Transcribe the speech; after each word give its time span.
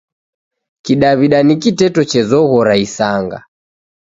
Kidaw'ida 0.83 1.39
ni 1.43 1.55
kiteto 1.61 2.01
chezoghora 2.11 2.73
isanga. 2.85 3.37